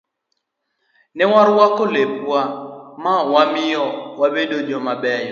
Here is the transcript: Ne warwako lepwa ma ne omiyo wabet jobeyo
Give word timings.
Ne 1.15 1.23
warwako 1.31 1.83
lepwa 1.93 2.41
ma 3.03 3.13
ne 3.25 3.29
omiyo 3.41 3.83
wabet 4.19 4.51
jobeyo 4.67 5.29